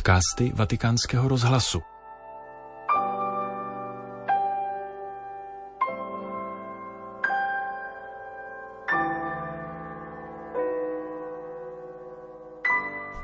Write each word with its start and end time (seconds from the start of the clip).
podcasty 0.00 0.52
Vatikánského 0.54 1.28
rozhlasu. 1.28 1.80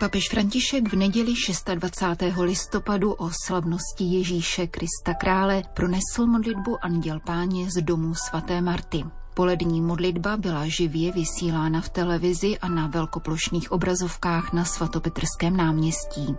Papež 0.01 0.29
František 0.31 0.93
v 0.93 0.97
neděli 0.97 1.35
26. 1.75 2.41
listopadu 2.41 3.13
o 3.13 3.31
slavnosti 3.47 4.05
Ježíše 4.05 4.67
Krista 4.67 5.15
Krále 5.21 5.63
pronesl 5.75 6.27
modlitbu 6.27 6.85
Anděl 6.85 7.21
Páně 7.21 7.71
z 7.71 7.83
domu 7.83 8.15
svaté 8.15 8.61
Marty. 8.61 9.05
Polední 9.35 9.81
modlitba 9.81 10.37
byla 10.37 10.67
živě 10.67 11.13
vysílána 11.13 11.81
v 11.81 11.89
televizi 11.89 12.59
a 12.59 12.69
na 12.69 12.87
velkoplošných 12.87 13.73
obrazovkách 13.73 14.53
na 14.53 14.65
svatopetrském 14.65 15.57
náměstí. 15.57 16.37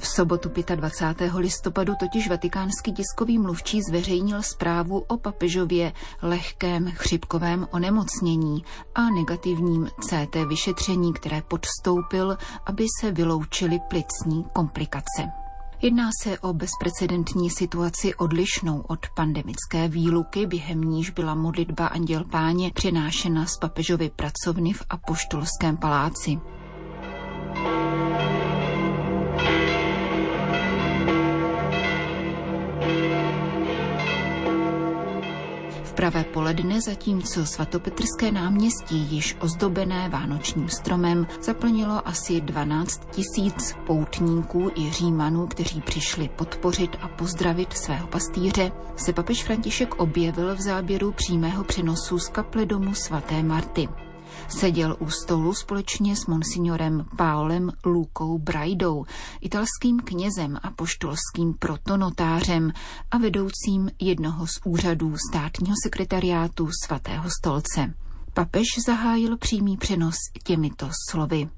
V 0.00 0.06
sobotu 0.06 0.50
25. 0.74 1.32
listopadu 1.34 1.94
totiž 2.00 2.28
vatikánský 2.28 2.92
tiskový 2.92 3.38
mluvčí 3.38 3.82
zveřejnil 3.82 4.42
zprávu 4.42 4.98
o 4.98 5.16
papežově 5.16 5.92
lehkém 6.22 6.90
chřipkovém 6.90 7.66
onemocnění 7.70 8.64
a 8.94 9.10
negativním 9.10 9.88
CT 10.00 10.34
vyšetření, 10.48 11.12
které 11.12 11.42
podstoupil, 11.42 12.36
aby 12.66 12.86
se 13.00 13.10
vyloučily 13.10 13.78
plicní 13.88 14.44
komplikace. 14.52 15.22
Jedná 15.82 16.10
se 16.22 16.38
o 16.38 16.52
bezprecedentní 16.52 17.50
situaci 17.50 18.14
odlišnou 18.14 18.80
od 18.80 19.06
pandemické 19.16 19.88
výluky, 19.88 20.46
během 20.46 20.80
níž 20.80 21.10
byla 21.10 21.34
modlitba 21.34 21.86
Anděl 21.86 22.24
Páně 22.24 22.70
přenášena 22.74 23.46
z 23.46 23.58
papežovy 23.58 24.10
pracovny 24.16 24.72
v 24.72 24.82
Apoštolském 24.90 25.76
paláci. 25.76 26.40
Pravé 36.00 36.24
poledne, 36.24 36.80
zatímco 36.80 37.46
svatopetrské 37.46 38.32
náměstí, 38.32 38.96
již 38.96 39.36
ozdobené 39.40 40.08
vánočním 40.08 40.68
stromem, 40.68 41.26
zaplnilo 41.42 42.08
asi 42.08 42.40
12 42.40 43.08
tisíc 43.10 43.76
poutníků 43.86 44.70
i 44.74 44.90
římanů, 44.92 45.46
kteří 45.46 45.80
přišli 45.80 46.28
podpořit 46.28 46.96
a 47.00 47.08
pozdravit 47.08 47.72
svého 47.72 48.06
pastýře, 48.06 48.72
se 48.96 49.12
papež 49.12 49.44
František 49.44 49.94
objevil 49.94 50.56
v 50.56 50.60
záběru 50.60 51.12
přímého 51.12 51.64
přenosu 51.64 52.18
z 52.18 52.28
kaple 52.28 52.66
domu 52.66 52.94
svaté 52.94 53.42
Marty. 53.42 53.88
Seděl 54.48 54.96
u 54.98 55.10
stolu 55.10 55.54
společně 55.54 56.16
s 56.16 56.26
monsignorem 56.26 57.06
Paolem 57.16 57.72
Lukou 57.84 58.38
Brajdou, 58.38 59.04
italským 59.40 60.00
knězem 60.00 60.58
a 60.62 60.70
poštolským 60.70 61.54
protonotářem 61.58 62.72
a 63.10 63.18
vedoucím 63.18 63.90
jednoho 64.00 64.46
z 64.46 64.60
úřadů 64.64 65.16
státního 65.30 65.74
sekretariátu 65.84 66.68
svatého 66.84 67.28
stolce. 67.40 67.94
Papež 68.34 68.66
zahájil 68.86 69.36
přímý 69.36 69.76
přenos 69.76 70.14
těmito 70.44 70.90
slovy. 71.10 71.48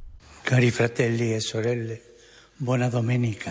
Cari 0.49 0.71
fratelli 0.71 1.35
e 1.35 1.41
sorelle, 1.41 1.97
buona 2.61 2.89
domenica. 2.89 3.51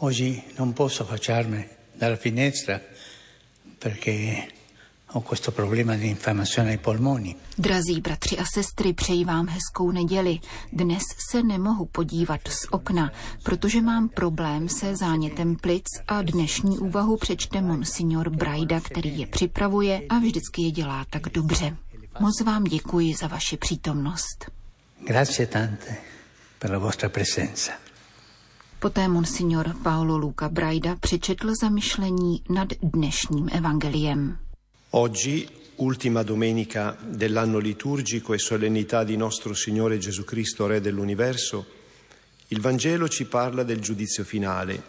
Oggi 0.00 0.42
non 0.58 0.72
posso 0.72 1.04
facciarmi 1.04 1.68
dalla 1.94 2.16
finestra 2.16 2.80
perché 3.78 4.46
Drazí 7.58 8.00
bratři 8.00 8.38
a 8.38 8.44
sestry, 8.54 8.92
přeji 8.92 9.24
vám 9.24 9.48
hezkou 9.48 9.90
neděli. 9.90 10.38
Dnes 10.72 11.02
se 11.30 11.42
nemohu 11.42 11.86
podívat 11.86 12.40
z 12.48 12.66
okna, 12.70 13.12
protože 13.42 13.80
mám 13.82 14.08
problém 14.08 14.68
se 14.68 14.96
zánětem 14.96 15.56
plic 15.56 15.84
a 16.08 16.22
dnešní 16.22 16.78
úvahu 16.78 17.16
přečte 17.16 17.60
monsignor 17.62 18.30
Brajda, 18.30 18.80
který 18.80 19.18
je 19.18 19.26
připravuje 19.26 20.02
a 20.08 20.18
vždycky 20.18 20.62
je 20.62 20.70
dělá 20.70 21.04
tak 21.10 21.22
dobře. 21.28 21.76
Moc 22.20 22.40
vám 22.40 22.64
děkuji 22.64 23.14
za 23.14 23.26
vaši 23.26 23.56
přítomnost. 23.56 24.50
Grazie 25.06 25.46
tante 25.46 25.96
per 26.58 26.70
la 26.70 26.78
vostra 26.78 27.08
presenza. 27.08 27.72
Poté 28.78 29.08
monsignor 29.08 29.74
Paolo 29.82 30.16
Luca 30.16 30.48
Brajda 30.48 30.96
přečetl 30.96 31.52
zamyšlení 31.60 32.42
nad 32.50 32.68
dnešním 32.82 33.48
evangeliem. 33.52 34.38
Oggi, 34.92 35.46
ultima 35.76 36.22
domenica 36.22 36.96
dell'anno 36.98 37.58
liturgico 37.58 38.32
e 38.32 38.38
solennità 38.38 39.04
di 39.04 39.18
nostro 39.18 39.52
Signore 39.52 39.98
Gesù 39.98 40.24
Cristo, 40.24 40.66
Re 40.66 40.80
dell'universo, 40.80 41.66
il 42.48 42.60
Vangelo 42.62 43.06
ci 43.06 43.26
parla 43.26 43.64
del 43.64 43.80
giudizio 43.80 44.24
finale 44.24 44.82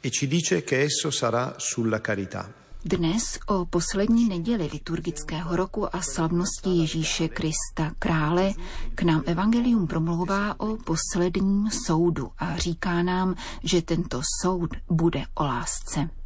e 0.00 0.10
ci 0.10 0.28
dice 0.28 0.62
che 0.62 0.82
esso 0.82 1.10
sarà 1.10 1.56
sulla 1.58 2.00
carità. 2.00 2.52
Dnes 2.82 3.38
o 3.46 3.66
poslední 3.66 4.28
neděli 4.28 4.68
liturgického 4.72 5.56
roku 5.56 5.84
a 5.84 6.00
slavnosti 6.00 6.70
Ježíše 6.70 7.28
Krista 7.28 7.92
krále 7.98 8.54
k 8.94 9.02
nám 9.02 9.22
Evangelium 9.26 9.86
promlouvá 9.86 10.54
o 10.60 10.76
posledním 10.76 11.68
soudu 11.70 12.30
a 12.38 12.56
říká 12.56 13.02
nám, 13.02 13.34
že 13.64 13.82
tento 13.82 14.22
soud 14.40 14.70
bude 14.88 15.24
o 15.34 15.44
lásce. 15.44 16.19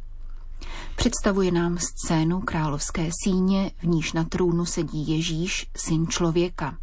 Představuje 0.95 1.51
nám 1.51 1.77
scénu 1.77 2.41
královské 2.41 3.09
síně, 3.23 3.71
v 3.77 3.83
níž 3.83 4.13
na 4.13 4.23
trůnu 4.23 4.65
sedí 4.65 5.07
Ježíš, 5.07 5.67
syn 5.75 6.07
člověka. 6.07 6.77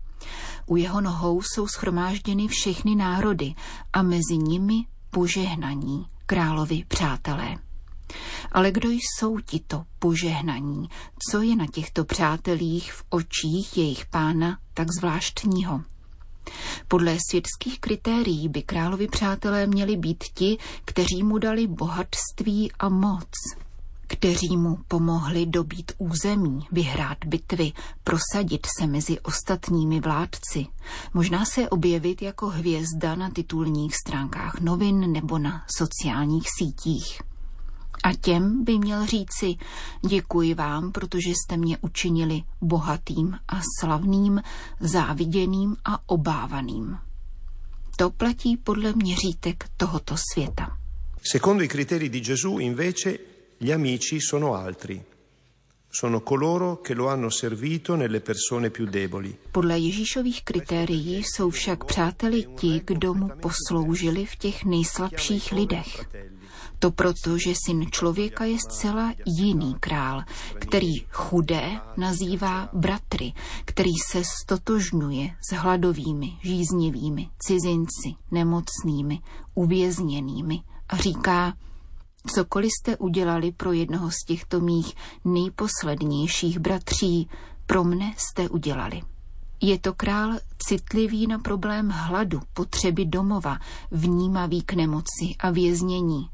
U 0.67 0.77
jeho 0.77 1.01
nohou 1.01 1.43
jsou 1.43 1.67
schromážděny 1.67 2.49
všechny 2.49 2.95
národy 2.95 3.55
a 3.93 4.03
mezi 4.03 4.37
nimi 4.37 4.75
požehnaní 5.11 6.07
královi 6.27 6.85
přátelé. 6.89 7.57
Ale 8.53 8.71
kdo 8.71 8.89
jsou 8.91 9.39
tito 9.41 9.85
požehnaní? 9.99 10.89
Co 11.31 11.43
je 11.43 11.57
na 11.57 11.67
těchto 11.67 12.05
přátelích 12.05 12.93
v 12.93 13.05
očích 13.11 13.77
jejich 13.77 14.07
pána 14.07 14.59
tak 14.75 14.89
zvláštního? 14.99 15.81
Podle 16.89 17.17
světských 17.31 17.81
kritérií 17.81 18.49
by 18.49 18.63
královi 18.63 19.09
přátelé 19.09 19.67
měli 19.67 19.97
být 19.97 20.25
ti, 20.35 20.59
kteří 20.85 21.23
mu 21.23 21.39
dali 21.39 21.67
bohatství 21.67 22.73
a 22.79 22.89
moc, 22.89 23.31
kteří 24.13 24.57
mu 24.57 24.79
pomohli 24.89 25.47
dobít 25.47 25.93
území, 25.99 26.67
vyhrát 26.73 27.19
bitvy, 27.27 27.73
prosadit 28.05 28.67
se 28.79 28.87
mezi 28.87 29.21
ostatními 29.21 30.01
vládci, 30.01 30.67
možná 31.15 31.45
se 31.45 31.69
objevit 31.69 32.23
jako 32.23 32.47
hvězda 32.47 33.15
na 33.15 33.31
titulních 33.31 33.97
stránkách 33.97 34.61
novin 34.61 35.13
nebo 35.13 35.39
na 35.39 35.65
sociálních 35.77 36.49
sítích. 36.59 37.23
A 38.03 38.13
těm 38.15 38.65
by 38.65 38.79
měl 38.79 39.07
říci, 39.07 39.55
děkuji 40.07 40.55
vám, 40.55 40.93
protože 40.93 41.31
jste 41.31 41.57
mě 41.57 41.79
učinili 41.81 42.43
bohatým 42.61 43.39
a 43.49 43.61
slavným, 43.81 44.43
záviděným 44.81 45.77
a 45.85 46.09
obávaným. 46.11 46.99
To 47.97 48.11
platí 48.11 48.57
podle 48.57 48.93
měřítek 48.93 49.69
tohoto 49.77 50.15
světa. 50.33 50.77
Secondo 51.23 51.65
i 51.65 51.69
criteri 51.69 52.09
di 52.09 52.21
Gesù, 52.21 52.59
invece, 52.59 53.32
Gli 53.63 53.71
amici 53.71 54.21
sono 54.21 54.57
altri. 54.57 55.01
Sono 55.89 56.23
coloro 56.23 56.81
che 56.81 56.95
lo 56.95 57.09
hanno 57.09 57.31
servito 57.31 57.95
nelle 57.95 58.21
persone 58.21 58.71
più 58.71 58.87
deboli. 58.87 59.39
Podle 59.53 59.79
Ježíšových 59.79 60.43
kritérií 60.45 61.23
jsou 61.23 61.51
však 61.51 61.85
přáteli 61.85 62.45
ti, 62.59 62.83
kdo 62.85 63.15
mu 63.15 63.29
posloužili 63.41 64.27
v 64.27 64.37
těch 64.37 64.65
nejslabších 64.65 65.53
lidech. 65.53 66.09
To 66.79 66.91
proto, 66.91 67.39
že 67.39 67.55
syn 67.67 67.87
člověka 67.91 68.45
je 68.45 68.59
zcela 68.59 69.15
jiný 69.39 69.77
král, 69.81 70.23
který 70.59 71.07
chudé 71.11 71.81
nazývá 71.97 72.69
bratry, 72.73 73.33
který 73.65 73.95
se 74.11 74.23
stotožňuje 74.43 75.31
s 75.51 75.55
hladovými, 75.55 76.33
žíznivými, 76.43 77.29
cizinci, 77.39 78.15
nemocnými, 78.31 79.19
uvězněnými 79.55 80.59
a 80.89 80.97
říká, 80.97 81.55
Cokoliv 82.27 82.71
jste 82.73 82.97
udělali 82.97 83.53
pro 83.53 83.73
jednoho 83.73 84.11
z 84.11 84.25
těchto 84.27 84.61
mých 84.61 84.95
nejposlednějších 85.25 86.59
bratří, 86.59 87.29
pro 87.67 87.85
mne 87.85 88.15
jste 88.17 88.49
udělali. 88.49 89.03
Je 89.61 89.79
to 89.79 89.95
král 89.95 90.33
citlivý 90.59 91.27
na 91.27 91.39
problém 91.39 91.89
hladu, 91.89 92.41
potřeby 92.55 93.05
domova, 93.05 93.59
vnímavý 93.91 94.63
k 94.63 94.73
nemoci 94.73 95.35
a 95.39 95.51
věznění, 95.51 96.31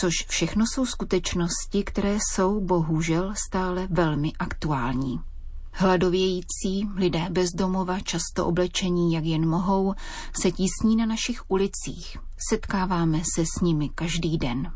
což 0.00 0.12
všechno 0.28 0.64
jsou 0.66 0.86
skutečnosti, 0.86 1.84
které 1.84 2.18
jsou 2.30 2.60
bohužel 2.60 3.34
stále 3.48 3.86
velmi 3.90 4.32
aktuální. 4.38 5.20
Hladovějící 5.72 6.88
lidé 6.94 7.26
bez 7.30 7.50
domova, 7.50 8.00
často 8.00 8.46
oblečení, 8.46 9.12
jak 9.12 9.24
jen 9.24 9.48
mohou, 9.48 9.94
se 10.42 10.50
tísní 10.50 10.96
na 10.96 11.06
našich 11.06 11.42
ulicích. 11.48 12.16
Setkáváme 12.50 13.22
se 13.34 13.44
s 13.58 13.60
nimi 13.60 13.88
každý 13.88 14.38
den. 14.38 14.72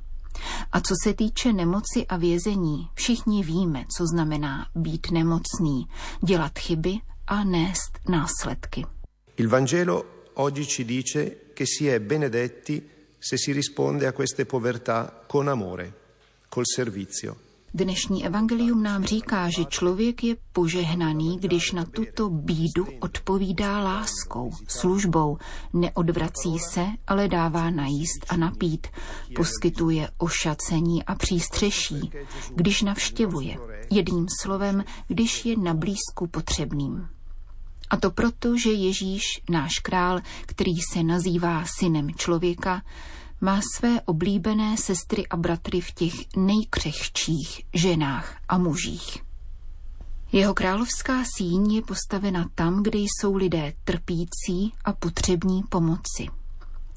A 0.72 0.80
co 0.80 0.94
se 1.04 1.14
týče 1.14 1.52
nemoci 1.52 2.06
a 2.08 2.16
vězení, 2.16 2.88
všichni 2.94 3.44
víme, 3.44 3.84
co 3.96 4.06
znamená 4.06 4.66
být 4.74 5.10
nemocný, 5.10 5.88
dělat 6.24 6.58
chyby 6.58 6.98
a 7.26 7.44
nést 7.44 7.98
následky. 8.08 8.84
Il 9.36 9.48
Vangelo 9.48 10.04
oggi 10.34 10.66
ci 10.66 10.84
dice 10.84 11.30
che 11.54 11.64
si 11.66 11.88
è 11.88 12.00
benedetti 12.00 12.82
se 13.18 13.36
si 13.36 13.52
risponde 13.52 14.06
a 14.06 14.12
queste 14.12 14.44
povertà 14.44 15.24
con 15.26 15.48
amore, 15.48 15.92
col 16.48 16.64
servizio. 16.64 17.45
Dnešní 17.78 18.26
evangelium 18.26 18.82
nám 18.82 19.04
říká, 19.04 19.50
že 19.50 19.64
člověk 19.64 20.24
je 20.24 20.36
požehnaný, 20.52 21.38
když 21.40 21.72
na 21.72 21.84
tuto 21.84 22.30
bídu 22.30 22.86
odpovídá 23.00 23.80
láskou, 23.80 24.52
službou, 24.68 25.38
neodvrací 25.72 26.58
se, 26.58 26.86
ale 27.06 27.28
dává 27.28 27.70
najíst 27.70 28.26
a 28.28 28.36
napít, 28.36 28.86
poskytuje 29.34 30.08
ošacení 30.18 31.04
a 31.04 31.14
přístřeší, 31.14 32.10
když 32.54 32.82
navštěvuje, 32.82 33.56
jedním 33.90 34.26
slovem, 34.42 34.84
když 35.08 35.44
je 35.44 35.56
na 35.56 35.74
blízku 35.74 36.26
potřebným. 36.30 37.08
A 37.90 37.96
to 37.96 38.10
proto, 38.10 38.58
že 38.58 38.72
Ježíš, 38.72 39.22
náš 39.50 39.78
král, 39.78 40.20
který 40.46 40.74
se 40.92 41.02
nazývá 41.02 41.64
synem 41.78 42.10
člověka, 42.10 42.82
má 43.40 43.60
své 43.76 44.00
oblíbené 44.00 44.76
sestry 44.76 45.28
a 45.28 45.36
bratry 45.36 45.80
v 45.80 45.92
těch 45.92 46.14
nejkřehčích 46.36 47.66
ženách 47.74 48.36
a 48.48 48.58
mužích. 48.58 49.26
Jeho 50.32 50.54
královská 50.54 51.22
síň 51.36 51.72
je 51.72 51.82
postavena 51.82 52.48
tam, 52.54 52.82
kde 52.82 52.98
jsou 52.98 53.36
lidé 53.36 53.72
trpící 53.84 54.72
a 54.84 54.92
potřební 54.92 55.62
pomoci. 55.62 56.26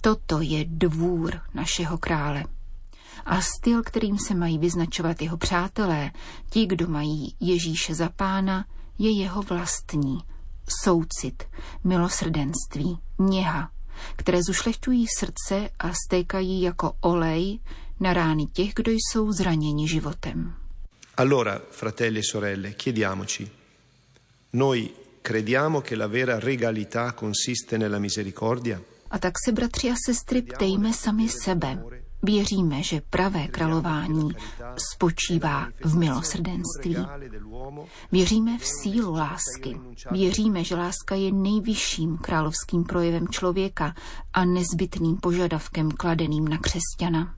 Toto 0.02 0.42
je 0.42 0.66
dvůr 0.68 1.42
našeho 1.54 1.98
krále. 1.98 2.44
A 3.26 3.42
styl, 3.42 3.84
kterým 3.84 4.18
se 4.28 4.36
mají 4.36 4.58
vyznačovat 4.58 5.22
jeho 5.22 5.38
přátelé, 5.38 6.12
ti, 6.50 6.66
kdo 6.66 6.88
mají 6.88 7.36
Ježíše 7.40 7.96
za 7.96 8.10
pána, 8.10 8.66
je 8.98 9.12
jeho 9.12 9.42
vlastní. 9.42 10.18
Soucit, 10.84 11.44
milosrdenství, 11.84 13.00
něha, 13.20 13.72
které 14.16 14.44
zušlechtují 14.44 15.06
srdce 15.20 15.70
a 15.80 15.92
stékají 16.06 16.62
jako 16.62 16.94
olej 17.02 17.60
na 18.00 18.14
rány 18.14 18.46
těch, 18.46 18.74
kdo 18.74 18.92
jsou 18.92 19.32
zraněni 19.32 19.88
životem. 19.88 20.54
Allora, 21.18 21.62
fratelli 21.72 22.20
e 22.20 22.24
sorelle, 22.24 22.72
chiediamoci, 22.72 23.50
noi 24.54 24.90
crediamo 25.22 25.82
che 25.82 25.96
la 25.96 26.08
vera 26.08 26.40
regalità 26.40 27.14
consiste 27.20 27.78
nella 27.78 28.00
misericordia? 28.00 28.82
A 29.10 29.20
tak 29.20 29.34
se, 29.46 29.52
bratři 29.52 29.90
a 29.90 29.96
sestry, 30.06 30.42
ptejme 30.42 30.94
sami 30.94 31.28
sebe. 31.28 31.99
Věříme, 32.24 32.84
že 32.84 33.02
pravé 33.10 33.48
králování 33.48 34.32
spočívá 34.94 35.68
v 35.84 35.98
milosrdenství. 35.98 36.98
Věříme 38.12 38.58
v 38.58 38.66
sílu 38.66 39.14
lásky. 39.14 39.80
Věříme, 40.12 40.64
že 40.64 40.76
láska 40.76 41.16
je 41.16 41.32
nejvyšším 41.32 42.18
královským 42.18 42.84
projevem 42.84 43.28
člověka 43.28 43.94
a 44.34 44.46
nezbytným 44.46 45.18
požadavkem 45.18 45.92
kladeným 45.92 46.48
na 46.48 46.58
křesťana. 46.58 47.36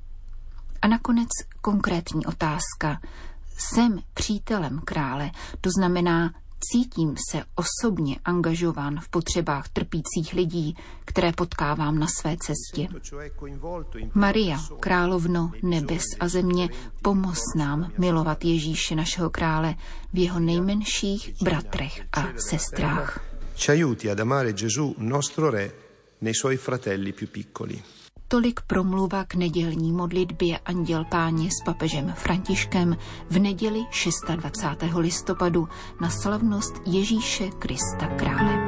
A 0.82 0.88
nakonec 0.88 1.30
konkrétní 1.62 2.26
otázka. 2.26 3.02
Jsem 3.58 4.00
přítelem 4.14 4.82
krále, 4.86 5.32
to 5.62 5.70
znamená 5.78 6.34
Cítím 6.64 7.16
se 7.32 7.44
osobně 7.56 8.16
angažován 8.26 9.00
v 9.00 9.10
potřebách 9.10 9.70
trpících 9.70 10.34
lidí, 10.34 10.76
které 11.06 11.32
potkávám 11.32 12.00
na 12.00 12.08
své 12.08 12.36
cestě. 12.38 12.88
Maria, 14.14 14.60
královno 14.80 15.52
nebes 15.64 16.04
a 16.20 16.28
země, 16.28 16.70
pomoz 17.02 17.40
nám 17.58 17.92
milovat 17.98 18.46
Ježíše 18.46 18.96
našeho 18.96 19.30
krále 19.30 19.76
v 20.14 20.18
jeho 20.18 20.40
nejmenších 20.40 21.34
bratrech 21.44 22.02
a 22.14 22.28
sestrách. 22.38 23.20
Ci 23.56 23.72
aiuti 23.72 24.10
ad 24.10 24.20
amare 24.20 24.54
Gesù, 24.54 24.96
nostro 24.98 25.50
Re, 25.50 25.72
nei 26.22 26.34
suoi 26.34 26.58
fratelli 26.58 27.14
più 27.14 27.28
piccoli. 27.28 27.84
Tolik 28.32 28.62
promluva 28.62 29.24
k 29.24 29.36
nedělní 29.36 29.92
modlitbě 29.92 30.58
Anděl 30.58 31.06
Páně 31.06 31.52
s 31.52 31.62
papežem 31.66 32.14
Františkem 32.18 32.98
v 33.30 33.40
neděli 33.40 33.80
26. 34.36 34.98
listopadu 34.98 35.68
na 36.02 36.10
slavnost 36.10 36.74
Ježíše 36.86 37.50
Krista 37.60 38.08
Krále. 38.08 38.60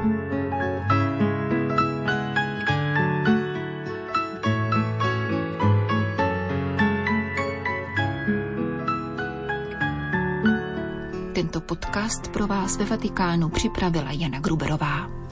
Tento 11.34 11.60
podcast 11.60 12.28
pro 12.28 12.46
vás 12.46 12.76
ve 12.76 12.84
Vatikánu 12.84 13.48
připravila 13.48 14.12
Jana 14.12 14.40
Gruberová. 14.40 15.23